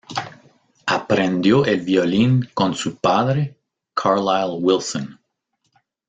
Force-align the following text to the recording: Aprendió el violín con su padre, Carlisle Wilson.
Aprendió 0.87 1.63
el 1.63 1.81
violín 1.81 2.49
con 2.55 2.73
su 2.73 2.95
padre, 2.97 3.55
Carlisle 3.93 4.57
Wilson. 4.59 5.19